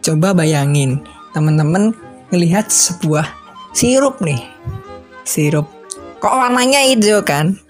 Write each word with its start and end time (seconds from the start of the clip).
Coba 0.00 0.32
bayangin, 0.32 1.04
teman-teman 1.36 1.92
ngelihat 2.32 2.72
sebuah 2.72 3.28
sirup 3.76 4.24
nih. 4.24 4.40
Sirup. 5.28 5.68
Kok 6.24 6.32
warnanya 6.32 6.80
hijau 6.88 7.20
kan? 7.20 7.60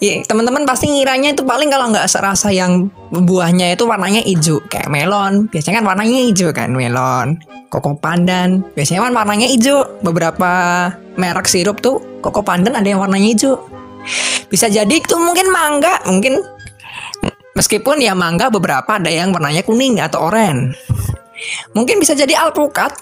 Ya, 0.00 0.24
teman-teman 0.24 0.64
pasti 0.64 0.88
ngiranya 0.88 1.36
itu 1.36 1.44
paling 1.44 1.68
kalau 1.68 1.92
nggak 1.92 2.08
serasa 2.08 2.52
yang 2.52 2.88
buahnya 3.12 3.76
itu 3.76 3.84
warnanya 3.84 4.24
hijau 4.24 4.64
kayak 4.72 4.88
melon. 4.88 5.44
Biasanya 5.52 5.84
kan 5.84 5.86
warnanya 5.92 6.20
hijau 6.24 6.56
kan 6.56 6.72
melon. 6.72 7.36
Koko 7.68 8.00
pandan 8.00 8.64
biasanya 8.72 9.08
kan 9.08 9.12
warnanya 9.12 9.48
hijau. 9.48 10.00
Beberapa 10.00 10.52
merek 11.20 11.48
sirup 11.48 11.84
tuh 11.84 12.00
koko 12.24 12.40
pandan 12.40 12.76
ada 12.76 12.88
yang 12.88 13.00
warnanya 13.00 13.28
hijau. 13.28 13.75
Bisa 14.46 14.70
jadi 14.70 14.90
itu 14.90 15.16
mungkin 15.18 15.50
mangga, 15.50 16.02
mungkin 16.06 16.38
meskipun 17.56 17.98
ya 18.04 18.12
mangga 18.12 18.52
beberapa 18.52 19.00
ada 19.00 19.10
yang 19.10 19.32
warnanya 19.32 19.64
kuning 19.66 19.98
atau 19.98 20.28
oranye. 20.28 20.76
Mungkin 21.76 22.00
bisa 22.00 22.16
jadi 22.16 22.32
alpukat, 22.36 22.96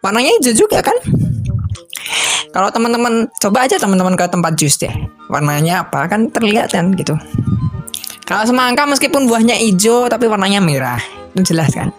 warnanya 0.00 0.36
hijau 0.40 0.66
juga 0.66 0.80
kan? 0.80 0.96
Kalau 2.54 2.72
teman-teman 2.72 3.28
coba 3.36 3.68
aja 3.68 3.76
teman-teman 3.76 4.16
ke 4.16 4.24
tempat 4.32 4.56
jus 4.56 4.80
deh. 4.80 4.92
Warnanya 5.28 5.84
apa 5.84 6.08
kan 6.08 6.32
terlihat 6.32 6.72
kan 6.72 6.96
gitu. 6.96 7.12
Kalau 8.24 8.42
semangka 8.48 8.88
meskipun 8.88 9.28
buahnya 9.28 9.60
hijau 9.60 10.08
tapi 10.08 10.24
warnanya 10.24 10.64
merah. 10.64 11.00
Itu 11.36 11.52
jelas 11.52 11.68
kan? 11.76 11.92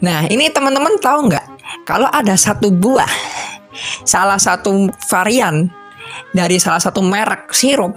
Nah, 0.00 0.24
ini 0.30 0.48
teman-teman 0.48 0.96
tahu 1.02 1.28
nggak? 1.28 1.46
Kalau 1.84 2.08
ada 2.08 2.32
satu 2.38 2.72
buah, 2.72 3.10
salah 4.08 4.40
satu 4.40 4.88
varian 5.10 5.68
dari 6.32 6.60
salah 6.60 6.80
satu 6.80 7.00
merek 7.00 7.50
sirup, 7.52 7.96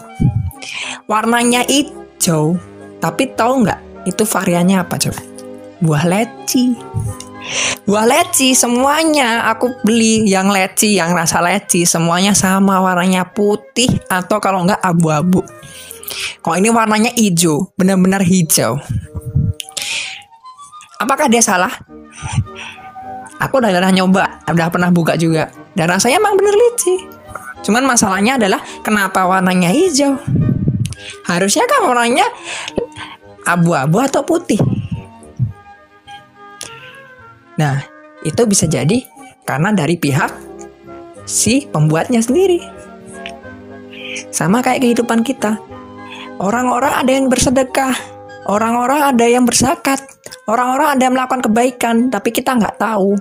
warnanya 1.06 1.66
hijau, 1.68 2.58
tapi 3.02 3.34
tahu 3.34 3.66
nggak 3.66 3.80
itu 4.08 4.24
variannya 4.26 4.77
apa 4.82 4.96
coba? 4.98 5.22
Buah 5.82 6.05
leci. 6.05 6.77
Buah 7.90 8.05
leci 8.05 8.54
semuanya 8.54 9.50
aku 9.50 9.82
beli 9.82 10.30
yang 10.30 10.54
leci, 10.54 10.96
yang 10.96 11.12
rasa 11.18 11.41
leci 11.41 11.90
semuanya 11.90 12.38
sama 12.38 12.77
warnanya 12.77 13.26
putih 13.26 13.90
atau 14.05 14.38
kalau 14.38 14.62
enggak 14.62 14.78
abu-abu. 14.80 15.41
Kalau 16.41 16.55
ini 16.57 16.70
warnanya 16.70 17.12
hijau, 17.18 17.74
benar-benar 17.78 18.22
hijau. 18.22 18.78
Apakah 21.02 21.26
dia 21.26 21.41
salah? 21.41 21.74
Aku 23.41 23.57
udah 23.57 23.74
pernah 23.74 23.90
nyoba, 23.90 24.46
udah 24.46 24.70
pernah 24.70 24.94
buka 24.94 25.18
juga. 25.18 25.50
Dan 25.74 25.90
rasanya 25.90 26.22
emang 26.22 26.38
bener 26.38 26.54
leci. 26.54 27.21
Cuman 27.62 27.85
masalahnya 27.85 28.41
adalah 28.41 28.62
kenapa 28.81 29.26
warnanya 29.26 29.70
hijau? 29.70 30.17
Harusnya 31.26 31.65
kan 31.70 31.85
warnanya 31.85 32.26
abu-abu 33.45 34.01
atau 34.01 34.21
putih. 34.26 34.62
Nah, 37.57 37.85
itu 38.26 38.41
bisa 38.49 38.65
jadi 38.65 39.05
karena 39.45 39.73
dari 39.73 39.98
pihak 39.98 40.34
si 41.26 41.70
pembuatnya 41.70 42.21
sendiri. 42.21 42.62
Sama 44.34 44.65
kayak 44.65 44.82
kehidupan 44.82 45.21
kita. 45.21 45.62
Orang-orang 46.41 47.05
ada 47.05 47.12
yang 47.13 47.29
bersedekah, 47.29 47.93
orang-orang 48.49 49.13
ada 49.13 49.26
yang 49.29 49.45
bersakat, 49.45 50.01
orang-orang 50.49 50.98
ada 50.98 51.01
yang 51.05 51.13
melakukan 51.13 51.45
kebaikan, 51.45 52.09
tapi 52.09 52.34
kita 52.34 52.57
nggak 52.57 52.82
tahu 52.82 53.13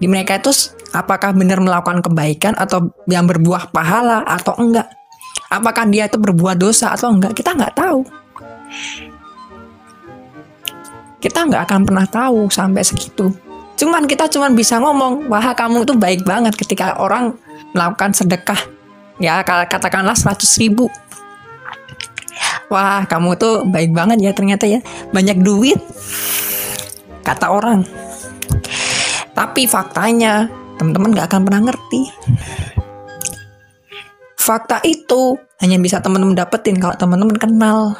di 0.00 0.08
mereka 0.08 0.40
itu 0.40 0.72
apakah 0.96 1.36
benar 1.36 1.60
melakukan 1.60 2.00
kebaikan 2.00 2.56
atau 2.56 2.88
yang 3.04 3.28
berbuah 3.28 3.68
pahala 3.68 4.24
atau 4.24 4.56
enggak. 4.56 4.88
Apakah 5.52 5.84
dia 5.86 6.08
itu 6.08 6.16
berbuat 6.16 6.56
dosa 6.56 6.96
atau 6.96 7.12
enggak, 7.12 7.36
kita 7.36 7.52
nggak 7.52 7.76
tahu. 7.76 8.00
Kita 11.20 11.44
nggak 11.44 11.62
akan 11.68 11.80
pernah 11.84 12.06
tahu 12.08 12.48
sampai 12.48 12.80
segitu. 12.80 13.28
Cuman 13.76 14.08
kita 14.08 14.28
cuman 14.32 14.56
bisa 14.56 14.80
ngomong, 14.80 15.28
wah 15.28 15.52
kamu 15.52 15.84
tuh 15.84 15.96
baik 16.00 16.24
banget 16.24 16.56
ketika 16.56 16.96
orang 16.96 17.36
melakukan 17.76 18.16
sedekah. 18.16 18.60
Ya 19.20 19.44
katakanlah 19.44 20.16
100 20.16 20.40
ribu. 20.64 20.88
Wah 22.72 23.04
kamu 23.04 23.36
tuh 23.36 23.68
baik 23.68 23.92
banget 23.92 24.24
ya 24.24 24.32
ternyata 24.32 24.64
ya. 24.64 24.80
Banyak 25.12 25.44
duit. 25.44 25.76
Kata 27.20 27.52
orang. 27.52 27.84
Tapi 29.32 29.66
faktanya 29.70 30.50
teman-teman 30.76 31.14
gak 31.14 31.28
akan 31.30 31.42
pernah 31.46 31.62
ngerti. 31.70 32.02
Fakta 34.40 34.82
itu 34.82 35.38
hanya 35.60 35.76
bisa 35.76 36.00
teman-teman 36.00 36.34
dapetin 36.34 36.80
kalau 36.80 36.96
teman-teman 36.96 37.36
kenal. 37.36 37.94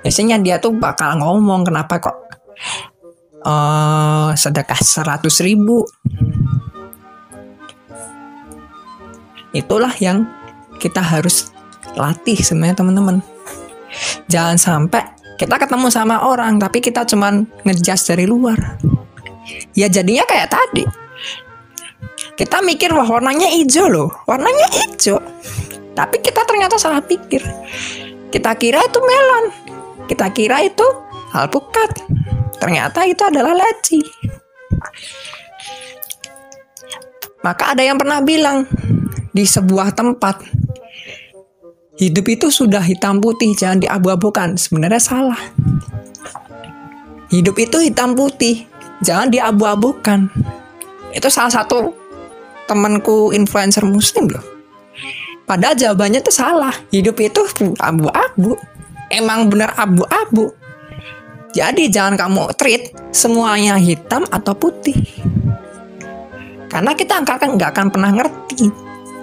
Biasanya 0.00 0.38
dia 0.38 0.56
tuh 0.62 0.72
bakal 0.76 1.18
ngomong 1.18 1.66
kenapa 1.66 1.98
kok 1.98 2.26
uh, 3.46 4.30
sedekah 4.34 4.78
100 4.78 5.46
ribu 5.46 5.86
itulah 9.54 9.94
yang 10.02 10.28
kita 10.76 11.00
harus 11.00 11.48
latih 11.96 12.36
sebenarnya 12.36 12.76
teman-teman 12.76 13.24
jangan 14.28 14.60
sampai 14.60 15.16
kita 15.40 15.56
ketemu 15.56 15.88
sama 15.88 16.28
orang 16.28 16.60
tapi 16.60 16.84
kita 16.84 17.08
cuman 17.08 17.48
ngejas 17.64 18.04
dari 18.04 18.28
luar 18.28 18.76
ya 19.76 19.86
jadinya 19.92 20.24
kayak 20.24 20.48
tadi. 20.50 20.84
Kita 22.36 22.60
mikir 22.64 22.92
wah 22.92 23.08
warnanya 23.08 23.48
hijau 23.48 23.88
loh. 23.88 24.08
Warnanya 24.24 24.68
hijau. 24.72 25.20
Tapi 25.96 26.20
kita 26.20 26.44
ternyata 26.44 26.76
salah 26.76 27.00
pikir. 27.00 27.40
Kita 28.28 28.52
kira 28.56 28.84
itu 28.84 29.00
melon. 29.00 29.44
Kita 30.04 30.28
kira 30.32 30.60
itu 30.60 30.84
alpukat. 31.32 32.04
Ternyata 32.60 33.08
itu 33.08 33.22
adalah 33.24 33.56
leci. 33.56 34.00
Maka 37.40 37.72
ada 37.72 37.82
yang 37.84 37.96
pernah 37.96 38.20
bilang 38.20 38.68
di 39.32 39.44
sebuah 39.46 39.94
tempat 39.96 40.42
hidup 41.96 42.26
itu 42.28 42.52
sudah 42.52 42.84
hitam 42.84 43.22
putih, 43.22 43.56
jangan 43.56 43.80
diabu-abukan. 43.80 44.60
Sebenarnya 44.60 45.00
salah. 45.00 45.40
Hidup 47.32 47.56
itu 47.56 47.80
hitam 47.80 48.12
putih, 48.12 48.68
jangan 49.00 49.28
diabu-abukan. 49.32 50.28
Itu 51.12 51.28
salah 51.32 51.52
satu 51.52 51.92
temanku 52.68 53.32
influencer 53.32 53.86
muslim 53.86 54.28
loh. 54.28 54.44
Padahal 55.46 55.78
jawabannya 55.78 56.20
itu 56.20 56.32
salah. 56.34 56.74
Hidup 56.90 57.16
itu 57.22 57.46
abu-abu. 57.78 58.58
Emang 59.08 59.46
benar 59.46 59.78
abu-abu. 59.78 60.50
Jadi 61.54 61.88
jangan 61.88 62.18
kamu 62.18 62.52
treat 62.58 62.92
semuanya 63.14 63.80
hitam 63.80 64.26
atau 64.28 64.52
putih. 64.52 64.98
Karena 66.66 66.92
kita 66.92 67.22
akan 67.22 67.56
nggak 67.56 67.70
akan 67.72 67.88
pernah 67.88 68.10
ngerti 68.12 68.68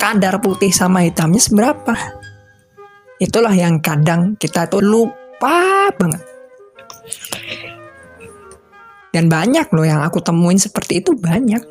kadar 0.02 0.42
putih 0.42 0.74
sama 0.74 1.06
hitamnya 1.06 1.44
seberapa. 1.44 1.94
Itulah 3.22 3.54
yang 3.54 3.78
kadang 3.84 4.34
kita 4.40 4.66
tuh 4.66 4.82
lupa 4.82 5.94
banget. 5.94 6.33
Dan 9.14 9.30
banyak 9.30 9.70
loh 9.70 9.86
yang 9.86 10.02
aku 10.02 10.20
temuin 10.26 10.58
seperti 10.58 11.06
itu 11.06 11.14
banyak. 11.14 11.62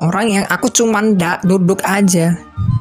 Orang 0.00 0.32
yang 0.32 0.44
aku 0.48 0.72
cuman 0.72 1.20
duduk 1.44 1.84
aja. 1.84 2.32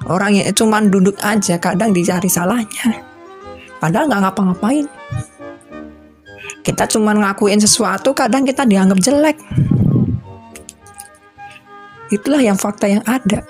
Orang 0.07 0.39
yang 0.39 0.47
cuman 0.55 0.87
duduk 0.87 1.19
aja 1.19 1.59
kadang 1.59 1.91
dicari 1.91 2.31
salahnya. 2.31 3.03
Padahal 3.83 4.07
nggak 4.07 4.21
ngapa-ngapain 4.23 4.87
kita 6.65 6.89
cuma 6.89 7.13
ngakuin 7.13 7.61
sesuatu 7.61 8.17
kadang 8.17 8.41
kita 8.41 8.65
dianggap 8.65 8.97
jelek 8.97 9.37
itulah 12.09 12.41
yang 12.41 12.57
fakta 12.57 12.89
yang 12.89 13.05
ada 13.05 13.45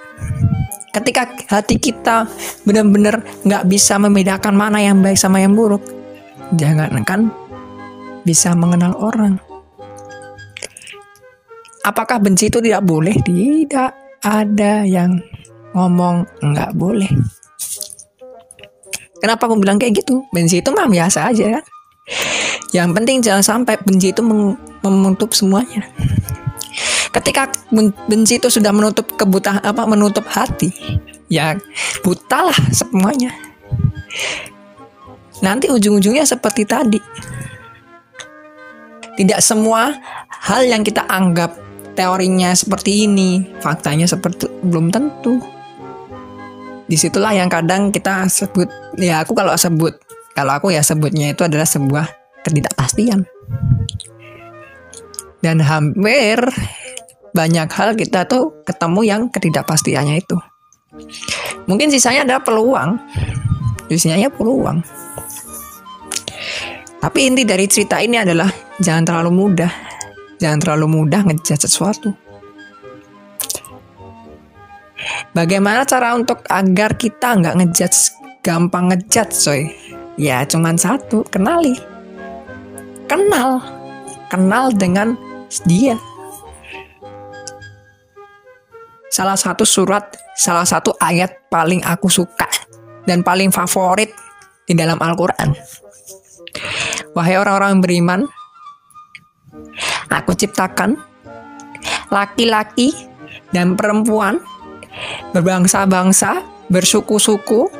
ketika 0.91 1.23
hati 1.47 1.79
kita 1.79 2.27
benar-benar 2.67 3.23
nggak 3.47 3.63
bisa 3.71 3.95
membedakan 3.95 4.59
mana 4.59 4.83
yang 4.83 4.99
baik 4.99 5.15
sama 5.15 5.39
yang 5.39 5.55
buruk 5.55 5.83
jangan 6.59 6.91
kan 7.07 7.31
bisa 8.25 8.57
mengenal 8.57 8.97
orang 8.97 9.37
apakah 11.85 12.17
benci 12.17 12.49
itu 12.49 12.59
tidak 12.59 12.81
boleh 12.83 13.13
tidak 13.21 13.93
ada 14.25 14.81
yang 14.83 15.21
ngomong 15.77 16.25
nggak 16.41 16.73
boleh 16.73 17.09
kenapa 19.21 19.45
aku 19.45 19.61
bilang 19.61 19.77
kayak 19.77 20.01
gitu 20.01 20.25
benci 20.33 20.59
itu 20.59 20.73
mah 20.73 20.89
biasa 20.89 21.29
aja 21.29 21.61
kan 21.61 21.65
yang 22.75 22.91
penting 22.91 23.23
jangan 23.23 23.39
sampai 23.41 23.79
benci 23.79 24.11
itu 24.11 24.19
menutup 24.83 25.31
semuanya. 25.31 25.87
Ketika 27.15 27.47
benci 28.11 28.35
itu 28.35 28.51
sudah 28.51 28.75
menutup 28.75 29.15
kebuta 29.15 29.63
apa 29.63 29.87
menutup 29.87 30.27
hati, 30.27 30.75
ya 31.31 31.55
butalah 32.03 32.55
semuanya. 32.75 33.31
Nanti 35.39 35.71
ujung-ujungnya 35.71 36.27
seperti 36.27 36.67
tadi. 36.67 36.99
Tidak 39.15 39.39
semua 39.39 39.95
hal 40.43 40.67
yang 40.67 40.83
kita 40.83 41.07
anggap 41.07 41.55
teorinya 41.95 42.51
seperti 42.51 43.07
ini, 43.07 43.47
faktanya 43.63 44.05
seperti 44.05 44.51
belum 44.61 44.91
tentu. 44.91 45.39
di 46.85 46.93
situlah 46.93 47.33
yang 47.33 47.49
kadang 47.49 47.89
kita 47.89 48.29
sebut 48.29 48.69
ya 49.01 49.25
aku 49.25 49.33
kalau 49.33 49.57
sebut 49.57 49.97
kalau 50.37 50.53
aku 50.53 50.69
ya 50.69 50.85
sebutnya 50.85 51.33
itu 51.33 51.41
adalah 51.41 51.65
sebuah 51.65 52.05
ketidakpastian. 52.45 53.25
Dan 55.41 55.65
hampir 55.65 56.37
banyak 57.33 57.65
hal 57.73 57.97
kita 57.97 58.29
tuh 58.29 58.61
ketemu 58.69 59.01
yang 59.01 59.21
ketidakpastiannya 59.33 60.21
itu. 60.21 60.37
Mungkin 61.65 61.89
sisanya 61.89 62.21
adalah 62.21 62.45
peluang. 62.45 63.01
Sisanya 63.89 64.29
peluang 64.29 64.85
tapi 66.99 67.19
inti 67.27 67.43
dari 67.47 67.65
cerita 67.65 67.99
ini 67.99 68.19
adalah 68.19 68.47
jangan 68.77 69.03
terlalu 69.03 69.31
mudah 69.33 69.71
jangan 70.37 70.59
terlalu 70.61 70.87
mudah 71.01 71.21
ngejat 71.25 71.63
sesuatu 71.63 72.25
Bagaimana 75.35 75.83
cara 75.83 76.15
untuk 76.15 76.41
agar 76.47 76.95
kita 76.95 77.35
nggak 77.35 77.55
ngejudge 77.59 78.15
gampang 78.39 78.87
ngejudge 78.87 79.35
coy? 79.35 79.61
Ya 80.15 80.47
cuman 80.47 80.79
satu, 80.79 81.27
kenali. 81.27 81.75
Kenal. 83.03 83.59
Kenal 84.31 84.71
dengan 84.71 85.19
dia. 85.67 85.99
Salah 89.11 89.35
satu 89.35 89.67
surat, 89.67 90.15
salah 90.39 90.63
satu 90.63 90.95
ayat 91.03 91.51
paling 91.51 91.83
aku 91.83 92.07
suka 92.07 92.47
dan 93.03 93.19
paling 93.19 93.51
favorit 93.51 94.11
di 94.63 94.71
dalam 94.71 94.99
Al-Quran. 94.99 95.51
Wahai 97.15 97.39
orang-orang 97.39 97.79
beriman, 97.79 98.27
aku 100.11 100.35
ciptakan 100.35 100.99
laki-laki 102.11 102.91
dan 103.55 103.79
perempuan 103.79 104.43
berbangsa-bangsa, 105.31 106.43
bersuku-suku, 106.67 107.71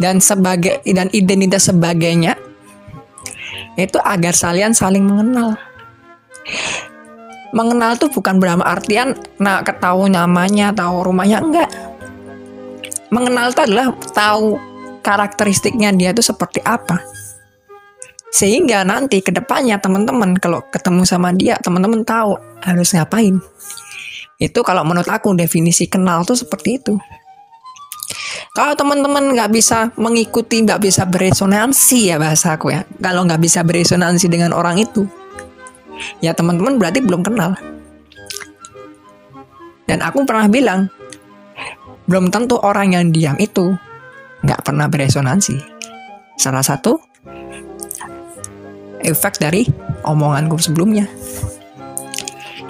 dan 0.00 0.24
sebagai 0.24 0.80
dan 0.88 1.12
identitas 1.12 1.68
sebagainya 1.68 2.38
itu 3.76 3.98
agar 4.00 4.32
kalian 4.32 4.72
saling 4.72 5.04
mengenal. 5.04 5.60
Mengenal 7.52 7.96
tuh 7.96 8.08
bukan 8.12 8.40
berarti 8.40 8.64
artian 8.64 9.08
nah 9.36 9.60
ketahui 9.60 10.08
namanya, 10.08 10.72
tahu 10.72 11.04
rumahnya 11.04 11.44
enggak. 11.44 11.70
Mengenal 13.08 13.52
itu 13.52 13.60
adalah 13.64 13.92
tahu 14.12 14.56
karakteristiknya 15.00 15.92
dia 15.96 16.12
itu 16.12 16.20
seperti 16.20 16.60
apa. 16.64 17.17
Sehingga 18.28 18.84
nanti 18.84 19.24
ke 19.24 19.32
depannya 19.32 19.80
teman-teman 19.80 20.36
kalau 20.36 20.60
ketemu 20.68 21.02
sama 21.08 21.32
dia, 21.32 21.56
teman-teman 21.58 22.04
tahu 22.04 22.36
harus 22.60 22.92
ngapain. 22.92 23.40
Itu 24.38 24.62
kalau 24.62 24.84
menurut 24.84 25.08
aku 25.08 25.34
definisi 25.34 25.88
kenal 25.88 26.22
tuh 26.22 26.38
seperti 26.38 26.78
itu. 26.78 26.94
Kalau 28.54 28.74
teman-teman 28.74 29.38
nggak 29.38 29.50
bisa 29.54 29.90
mengikuti, 29.94 30.62
nggak 30.66 30.82
bisa 30.82 31.06
beresonansi 31.06 32.10
ya 32.10 32.16
bahasa 32.18 32.58
aku 32.58 32.74
ya. 32.74 32.82
Kalau 32.98 33.22
nggak 33.26 33.40
bisa 33.42 33.62
beresonansi 33.62 34.26
dengan 34.26 34.50
orang 34.50 34.82
itu, 34.82 35.06
ya 36.18 36.34
teman-teman 36.34 36.78
berarti 36.78 36.98
belum 37.02 37.22
kenal. 37.22 37.54
Dan 39.88 40.04
aku 40.04 40.26
pernah 40.28 40.50
bilang, 40.50 40.90
belum 42.10 42.28
tentu 42.28 42.60
orang 42.60 42.92
yang 42.92 43.04
diam 43.14 43.36
itu 43.40 43.72
nggak 44.44 44.60
pernah 44.64 44.86
beresonansi. 44.90 45.56
Salah 46.38 46.62
satu 46.62 46.98
efek 49.08 49.40
dari 49.40 49.64
omonganku 50.04 50.60
sebelumnya. 50.60 51.08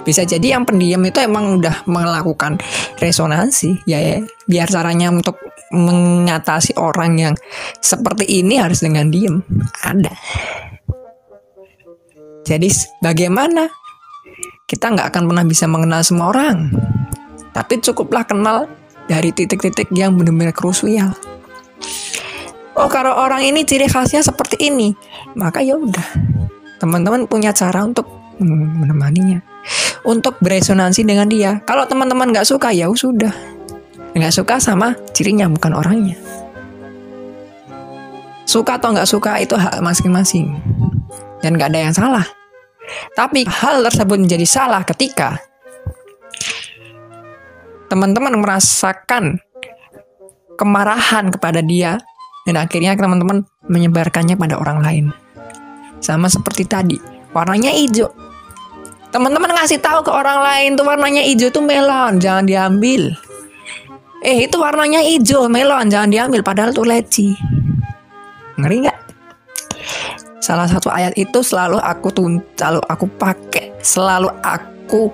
Bisa 0.07 0.25
jadi 0.25 0.57
yang 0.57 0.63
pendiam 0.65 1.03
itu 1.05 1.19
emang 1.21 1.59
udah 1.59 1.85
melakukan 1.85 2.57
resonansi 2.97 3.83
ya, 3.85 3.99
ya 3.99 4.17
biar 4.47 4.67
caranya 4.71 5.13
untuk 5.13 5.37
mengatasi 5.69 6.73
orang 6.81 7.13
yang 7.19 7.35
seperti 7.77 8.25
ini 8.25 8.57
harus 8.57 8.81
dengan 8.81 9.13
diem 9.13 9.43
ada. 9.85 10.09
Jadi 12.47 12.73
bagaimana 13.05 13.69
kita 14.65 14.89
nggak 14.89 15.13
akan 15.13 15.23
pernah 15.29 15.45
bisa 15.45 15.69
mengenal 15.69 16.01
semua 16.01 16.33
orang, 16.33 16.73
tapi 17.53 17.77
cukuplah 17.77 18.25
kenal 18.25 18.65
dari 19.05 19.29
titik-titik 19.29 19.93
yang 19.93 20.17
benar-benar 20.17 20.57
krusial. 20.57 21.13
Oh 22.79 22.87
kalau 22.87 23.11
orang 23.11 23.43
ini 23.43 23.67
ciri 23.67 23.91
khasnya 23.91 24.23
seperti 24.23 24.71
ini, 24.71 24.95
maka 25.35 25.59
ya 25.59 25.75
udah 25.75 26.15
teman-teman 26.79 27.27
punya 27.27 27.51
cara 27.51 27.83
untuk 27.83 28.07
menemaninya 28.39 29.43
untuk 30.07 30.39
beresonansi 30.39 31.03
dengan 31.03 31.27
dia. 31.27 31.59
Kalau 31.67 31.83
teman-teman 31.83 32.31
nggak 32.31 32.47
suka 32.47 32.71
ya 32.71 32.87
sudah, 32.87 33.35
nggak 34.15 34.31
suka 34.31 34.63
sama 34.63 34.95
cirinya 35.11 35.51
bukan 35.51 35.75
orangnya. 35.75 36.15
Suka 38.47 38.79
atau 38.79 38.95
nggak 38.95 39.09
suka 39.11 39.43
itu 39.43 39.59
hak 39.59 39.83
masing-masing 39.83 40.55
dan 41.43 41.59
nggak 41.59 41.75
ada 41.75 41.79
yang 41.83 41.93
salah. 41.93 42.25
Tapi 43.11 43.43
hal 43.43 43.85
tersebut 43.85 44.17
menjadi 44.17 44.47
salah 44.47 44.87
ketika 44.87 45.37
teman-teman 47.91 48.39
merasakan 48.39 49.43
kemarahan 50.57 51.29
kepada 51.29 51.61
dia 51.61 52.01
dan 52.49 52.57
akhirnya 52.57 52.97
teman-teman 52.97 53.45
menyebarkannya 53.69 54.33
pada 54.33 54.57
orang 54.57 54.81
lain. 54.81 55.05
Sama 56.01 56.25
seperti 56.25 56.65
tadi, 56.65 56.97
warnanya 57.29 57.69
hijau, 57.69 58.09
Teman-teman 59.09 59.49
ngasih 59.57 59.81
tahu 59.81 60.05
ke 60.05 60.11
orang 60.13 60.37
lain 60.37 60.69
tuh 60.77 60.85
warnanya 60.85 61.25
hijau 61.25 61.49
tuh 61.49 61.65
melon, 61.65 62.21
jangan 62.21 62.45
diambil. 62.45 63.09
Eh 64.21 64.45
itu 64.45 64.61
warnanya 64.61 65.01
hijau 65.01 65.49
melon, 65.49 65.89
jangan 65.89 66.13
diambil 66.13 66.45
padahal 66.45 66.69
tuh 66.69 66.85
leci. 66.85 67.33
Ngeri 68.61 68.85
nggak? 68.85 68.99
Salah 70.45 70.69
satu 70.69 70.93
ayat 70.93 71.17
itu 71.17 71.41
selalu 71.41 71.81
aku 71.81 72.07
tuh 72.13 72.37
selalu 72.53 72.81
aku 72.85 73.05
pakai, 73.17 73.73
selalu 73.81 74.29
aku 74.45 75.09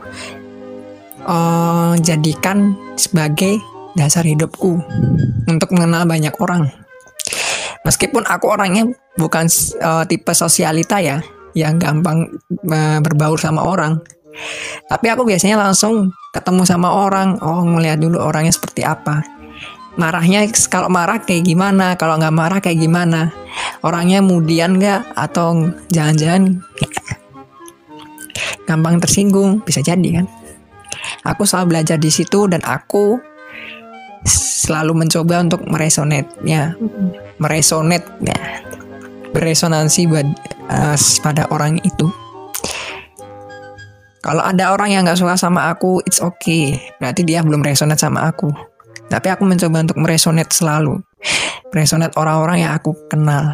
uh, 1.23 1.95
jadikan 2.03 2.75
sebagai 2.99 3.63
dasar 3.95 4.27
hidupku 4.27 4.75
untuk 5.47 5.71
mengenal 5.71 6.03
banyak 6.03 6.35
orang. 6.43 6.67
Meskipun 7.85 8.25
aku 8.25 8.49
orangnya 8.49 8.89
bukan 9.15 9.45
uh, 9.79 10.03
tipe 10.09 10.33
sosialita 10.33 10.97
ya, 10.97 11.21
yang 11.53 11.77
gampang 11.77 12.33
uh, 12.65 12.99
berbaur 12.99 13.37
sama 13.37 13.61
orang. 13.61 14.01
Tapi 14.89 15.07
aku 15.07 15.23
biasanya 15.23 15.55
langsung 15.61 16.11
ketemu 16.35 16.67
sama 16.67 16.91
orang, 16.91 17.39
oh 17.39 17.63
ngeliat 17.63 18.01
dulu 18.01 18.19
orangnya 18.19 18.51
seperti 18.51 18.83
apa. 18.83 19.23
Marahnya 19.95 20.43
kalau 20.67 20.91
marah 20.91 21.23
kayak 21.23 21.47
gimana, 21.47 21.95
kalau 21.95 22.19
nggak 22.19 22.35
marah 22.35 22.59
kayak 22.59 22.83
gimana. 22.83 23.31
Orangnya 23.79 24.19
mudian 24.19 24.75
nggak 24.75 25.15
atau 25.15 25.71
jangan-jangan 25.87 26.59
gampang 28.67 28.99
tersinggung, 28.99 29.63
bisa 29.63 29.79
jadi 29.79 30.19
kan. 30.19 30.27
Aku 31.23 31.47
selalu 31.47 31.79
belajar 31.79 31.95
di 31.95 32.11
situ 32.11 32.49
dan 32.51 32.59
aku 32.67 33.21
selalu 34.65 35.05
mencoba 35.05 35.45
untuk 35.45 35.61
meresonate-nya, 35.69 36.73
meresonate 37.37 38.09
ya, 38.25 38.65
beresonansi 39.29 40.09
buat 40.09 40.25
uh, 40.73 40.97
pada 41.21 41.45
orang 41.53 41.77
itu. 41.85 42.09
Kalau 44.25 44.41
ada 44.41 44.73
orang 44.73 44.89
yang 44.89 45.05
nggak 45.05 45.21
suka 45.21 45.37
sama 45.37 45.69
aku, 45.69 46.01
it's 46.01 46.17
okay. 46.17 46.81
Berarti 46.97 47.21
dia 47.21 47.45
belum 47.45 47.61
resonate 47.61 48.01
sama 48.01 48.25
aku. 48.25 48.49
Tapi 49.05 49.29
aku 49.29 49.45
mencoba 49.45 49.85
untuk 49.85 50.01
meresonate 50.01 50.49
selalu. 50.49 50.97
Meresonate 51.69 52.17
orang-orang 52.17 52.65
yang 52.65 52.73
aku 52.73 52.97
kenal. 53.05 53.53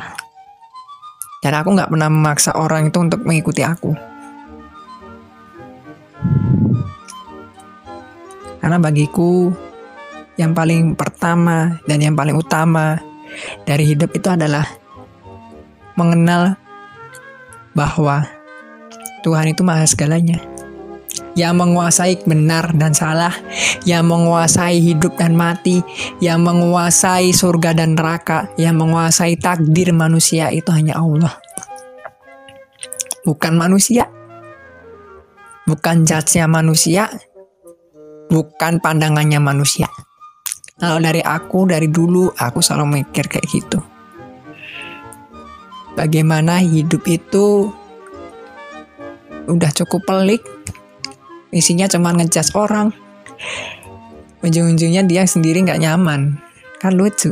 Dan 1.44 1.52
aku 1.60 1.76
nggak 1.76 1.92
pernah 1.92 2.08
memaksa 2.08 2.56
orang 2.56 2.88
itu 2.88 3.04
untuk 3.04 3.20
mengikuti 3.28 3.60
aku. 3.68 3.92
Karena 8.64 8.78
bagiku, 8.80 9.52
yang 10.40 10.56
paling 10.56 10.96
pertama 10.96 11.80
dan 11.88 12.00
yang 12.00 12.16
paling 12.16 12.36
utama 12.36 13.00
dari 13.68 13.92
hidup 13.92 14.12
itu 14.16 14.28
adalah 14.32 14.68
mengenal 15.96 16.56
bahwa 17.76 18.28
Tuhan 19.22 19.54
itu 19.54 19.62
maha 19.62 19.86
segalanya. 19.88 20.40
Yang 21.32 21.64
menguasai 21.64 22.14
benar 22.28 22.76
dan 22.76 22.92
salah, 22.92 23.32
yang 23.88 24.04
menguasai 24.04 24.84
hidup 24.84 25.16
dan 25.16 25.32
mati, 25.32 25.80
yang 26.20 26.44
menguasai 26.44 27.32
surga 27.32 27.72
dan 27.72 27.96
neraka, 27.96 28.52
yang 28.60 28.76
menguasai 28.76 29.40
takdir 29.40 29.96
manusia 29.96 30.52
itu 30.52 30.68
hanya 30.76 31.00
Allah. 31.00 31.40
Bukan 33.24 33.56
manusia. 33.56 34.12
Bukan 35.64 36.04
judge 36.04 36.36
manusia. 36.52 37.08
Bukan 38.28 38.84
pandangannya 38.84 39.40
manusia. 39.40 39.88
Kalau 40.82 40.98
dari 40.98 41.22
aku, 41.22 41.70
dari 41.70 41.94
dulu, 41.94 42.34
aku 42.34 42.58
selalu 42.58 43.06
mikir 43.06 43.30
kayak 43.30 43.46
gitu. 43.54 43.78
Bagaimana 45.94 46.58
hidup 46.58 47.06
itu 47.06 47.70
udah 49.46 49.70
cukup 49.78 50.02
pelik 50.10 50.42
isinya 51.54 51.86
cuma 51.86 52.18
ngejudge 52.18 52.58
orang. 52.58 52.90
Ujung-ujungnya 54.42 55.06
dia 55.06 55.22
sendiri 55.30 55.62
nggak 55.62 55.86
nyaman. 55.86 56.42
Kan 56.82 56.98
lucu. 56.98 57.30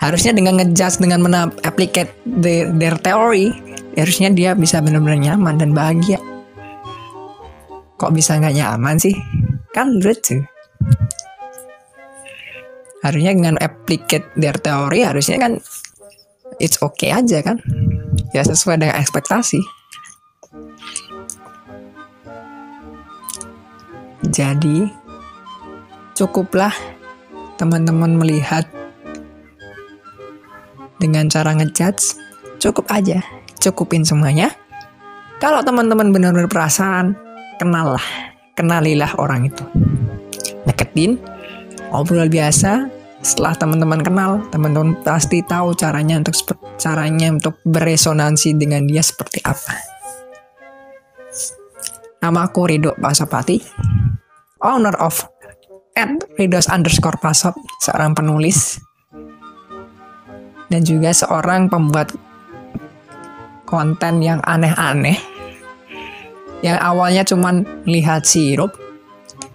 Harusnya 0.00 0.32
dengan 0.32 0.64
ngejudge 0.64 0.96
dengan 0.96 1.20
mena-applicate 1.20 2.24
the, 2.24 2.72
their 2.72 2.96
theory 3.04 3.52
harusnya 3.92 4.32
dia 4.32 4.56
bisa 4.56 4.80
benar-benar 4.80 5.20
nyaman 5.20 5.60
dan 5.60 5.76
bahagia. 5.76 6.16
Kok 8.00 8.16
bisa 8.16 8.40
nggak 8.40 8.56
nyaman 8.56 8.96
sih? 8.96 9.12
Kan 9.76 10.00
lucu 10.00 10.40
harusnya 13.02 13.34
dengan 13.34 13.58
applicate 13.58 14.30
their 14.38 14.56
theory 14.56 15.02
harusnya 15.02 15.36
kan 15.42 15.58
it's 16.62 16.78
okay 16.78 17.10
aja 17.10 17.42
kan? 17.42 17.58
Ya 18.30 18.46
sesuai 18.46 18.80
dengan 18.80 18.96
ekspektasi. 18.96 19.60
Jadi 24.32 24.88
cukuplah 26.16 26.72
teman-teman 27.60 28.16
melihat 28.16 28.64
dengan 30.96 31.26
cara 31.26 31.52
ngejudge 31.58 32.16
cukup 32.62 32.86
aja 32.94 33.20
cukupin 33.58 34.06
semuanya. 34.06 34.54
Kalau 35.42 35.62
teman-teman 35.66 36.14
benar-benar 36.14 36.46
perasaan 36.46 37.18
kenal 37.58 37.98
lah 37.98 38.06
kenalilah 38.54 39.10
orang 39.18 39.50
itu. 39.50 39.64
Deketin 40.62 41.18
ngobrol 41.92 42.26
biasa 42.32 42.88
setelah 43.22 43.54
teman-teman 43.54 44.00
kenal 44.02 44.42
teman-teman 44.50 44.98
pasti 45.04 45.44
tahu 45.46 45.76
caranya 45.78 46.18
untuk 46.18 46.34
caranya 46.80 47.30
untuk 47.30 47.60
beresonansi 47.62 48.56
dengan 48.58 48.82
dia 48.88 49.04
seperti 49.04 49.44
apa. 49.44 49.76
Nama 52.22 52.38
aku 52.48 52.60
Rido 52.66 52.96
Pasopati 52.98 53.60
owner 54.62 54.94
of 54.98 55.26
at 55.92 56.08
Ridos 56.38 56.70
underscore 56.72 57.20
Pasop 57.20 57.52
seorang 57.82 58.16
penulis 58.16 58.80
dan 60.72 60.80
juga 60.88 61.12
seorang 61.12 61.68
pembuat 61.68 62.16
konten 63.68 64.24
yang 64.24 64.40
aneh-aneh. 64.40 65.20
Yang 66.64 66.78
awalnya 66.80 67.22
cuman 67.28 67.84
lihat 67.84 68.24
sirup 68.24 68.72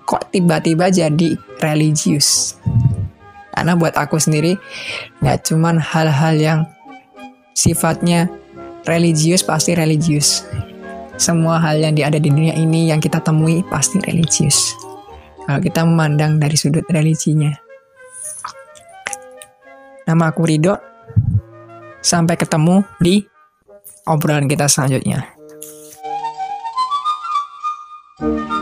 kok 0.07 0.31
tiba-tiba 0.31 0.87
jadi 0.87 1.35
religius? 1.59 2.55
Karena 3.51 3.75
buat 3.75 3.99
aku 3.99 4.15
sendiri 4.15 4.55
nggak 5.19 5.51
cuman 5.51 5.83
hal-hal 5.83 6.35
yang 6.39 6.59
sifatnya 7.51 8.31
religius 8.87 9.43
pasti 9.43 9.75
religius. 9.75 10.47
Semua 11.19 11.59
hal 11.59 11.83
yang 11.83 11.97
ada 11.99 12.21
di 12.21 12.31
dunia 12.31 12.55
ini 12.55 12.87
yang 12.87 13.03
kita 13.03 13.19
temui 13.19 13.65
pasti 13.67 13.99
religius. 13.99 14.71
Kalau 15.43 15.59
kita 15.59 15.83
memandang 15.83 16.39
dari 16.39 16.55
sudut 16.55 16.85
religinya. 16.87 17.51
Nama 20.07 20.23
aku 20.31 20.47
Rido 20.47 20.79
Sampai 21.99 22.39
ketemu 22.39 22.87
di 23.03 23.19
obrolan 24.07 24.47
kita 24.47 24.71
selanjutnya. 24.71 25.35
thank 28.17 28.49
you 28.49 28.56